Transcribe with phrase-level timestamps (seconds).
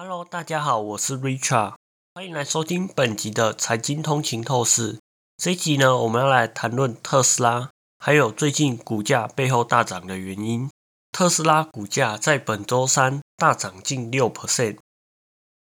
[0.00, 1.74] Hello，大家好，我是 Richard，
[2.14, 5.00] 欢迎来收听本集的财经通勤透视。
[5.36, 10.70] 这一集呢，我们要来谈论特斯拉，还有最近股价背后大涨的原因。
[11.10, 14.78] 特斯拉股价在本周三大涨近六 percent，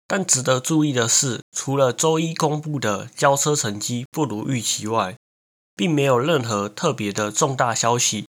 [0.06, 5.16] 但值得注意的是，除了周一公布的交车成绩不如预期外，
[5.74, 8.26] 并没有任何特别的重大消息。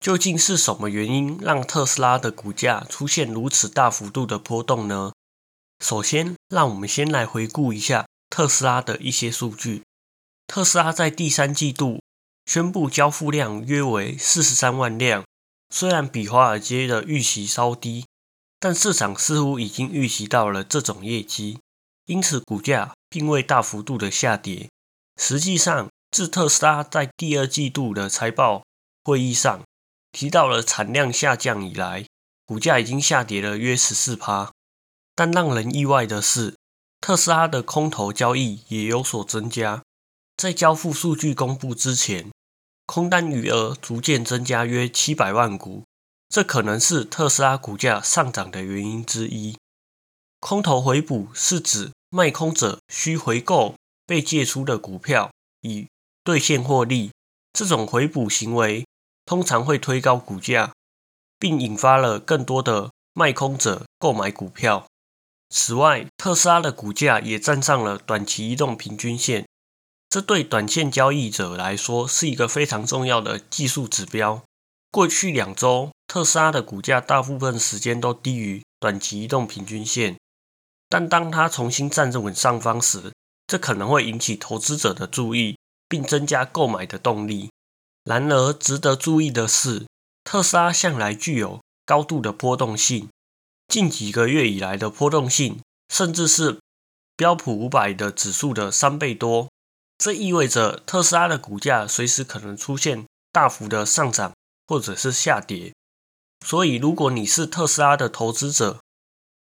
[0.00, 5.12] 究竟是什么原因让特斯拉的股价出现如此大幅度的波动呢？
[5.80, 9.82] 首先，让我们先来回顾一下特斯拉的一些数据。
[10.46, 12.00] 特斯拉在第三季度
[12.46, 15.24] 宣布交付量约为四十三万辆，
[15.70, 18.06] 虽然比华尔街的预期稍低，
[18.58, 21.58] 但市场似乎已经预期到了这种业绩，
[22.06, 24.68] 因此股价并未大幅度的下跌。
[25.16, 28.64] 实际上，自特斯拉在第二季度的财报
[29.04, 29.62] 会议上
[30.10, 32.06] 提到了产量下降以来，
[32.46, 34.50] 股价已经下跌了约十四趴。
[35.18, 36.54] 但让人意外的是，
[37.00, 39.82] 特斯拉的空头交易也有所增加。
[40.36, 42.30] 在交付数据公布之前，
[42.86, 45.82] 空单余额逐渐增加约七百万股，
[46.28, 49.56] 这可能是特斯拉股价上涨的原因之一。
[50.38, 53.74] 空头回补是指卖空者需回购
[54.06, 55.88] 被借出的股票以
[56.22, 57.10] 兑现获利，
[57.52, 58.86] 这种回补行为
[59.24, 60.72] 通常会推高股价，
[61.40, 64.86] 并引发了更多的卖空者购买股票。
[65.50, 69.46] 此外，特斯拉的股价也站上了短期移动平均线，
[70.10, 74.42] 这对短线交易者来说是一个非常重要的技术指标。
[74.90, 80.18] 过去两周，特斯拉的股价大部分时间都低于短期移动平均线，
[80.88, 83.12] 但当它重新站稳上方时，
[83.46, 87.50] 这可能会引起投资者的注意，并增加购买的动力。
[88.04, 89.86] 然而，值得注意的是，
[90.24, 93.08] 特斯拉向来具有高度的波动性。
[93.68, 95.60] 近几个月以来的波动性，
[95.92, 96.58] 甚至是
[97.14, 99.50] 标普五百的指数的三倍多。
[99.98, 104.32] 这意味着特斯拉的股价随时可能出现大幅的上涨
[104.66, 105.74] 或者是下跌。
[106.46, 108.80] 所以，如果你是特斯拉的投资者，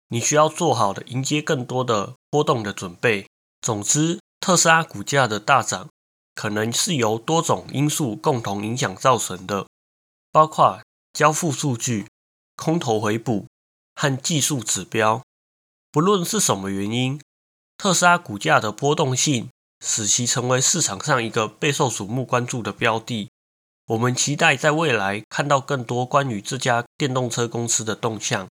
[0.08, 3.26] 你需要做好的迎接更多的波动的准备。
[3.62, 5.88] 总之，特斯拉股价的大涨
[6.34, 9.66] 可能是由多种因素共同影响造成的，
[10.31, 10.82] 包括
[11.12, 12.06] 交付数据、
[12.54, 13.46] 空头回补。
[14.04, 15.22] 和技术指标，
[15.91, 17.19] 不论是什么原因，
[17.78, 19.48] 特斯拉股价的波动性
[19.82, 23.31] 使其成为市场上一个备受瞩目关注的标的。
[23.87, 28.47] 我们期待在未来看到更多关于这家电动车公司的动向。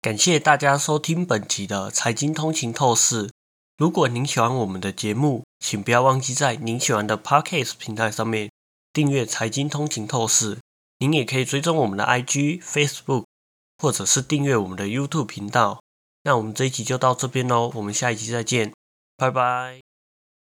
[0.00, 3.30] 感谢大家收听本期的财经通勤透视。
[3.76, 8.48] 如果您喜欢我们的节目，请不要忘记在您喜欢的 Podcast 平台上面
[8.92, 10.58] 订阅财经通勤透视。
[10.98, 13.24] 您也可以追踪我们的 IG、Facebook。
[13.82, 15.82] 或者是订阅我们的 YouTube 频道，
[16.22, 18.72] 那我们这一集就到这边喽，我们下一集再见，
[19.16, 19.91] 拜拜。